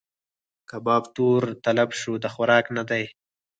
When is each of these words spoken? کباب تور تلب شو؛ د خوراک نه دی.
کباب 0.69 1.03
تور 1.15 1.41
تلب 1.63 1.89
شو؛ 1.99 2.13
د 2.23 2.25
خوراک 2.33 2.65
نه 2.77 2.83
دی. 2.89 3.03